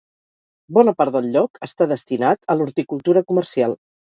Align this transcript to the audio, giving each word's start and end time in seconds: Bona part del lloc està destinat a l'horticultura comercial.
Bona 0.77 0.93
part 1.01 1.17
del 1.17 1.27
lloc 1.35 1.61
està 1.69 1.89
destinat 1.93 2.51
a 2.55 2.59
l'horticultura 2.59 3.25
comercial. 3.33 3.79